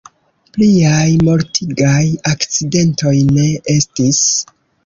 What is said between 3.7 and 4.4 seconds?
estis.